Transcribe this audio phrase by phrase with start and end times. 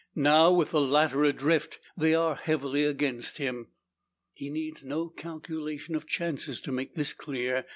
[0.15, 3.67] Now, with the latter adrift, they are heavily against him.
[4.35, 7.65] It needs no calculation of chances to make this clear.